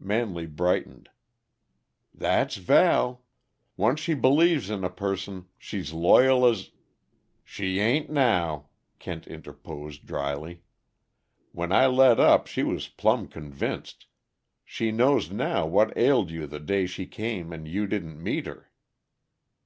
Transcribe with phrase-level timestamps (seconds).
[0.00, 1.10] Manley brightened.
[2.14, 3.26] "That's Val
[3.76, 6.70] once she believes in a person she's loyal as"
[7.44, 10.62] "She ain't now," Kent interposed dryly.
[11.50, 14.06] "When I let up she was plumb convinced.
[14.64, 18.70] She knows now what ailed you the day she came and you didn't meet her."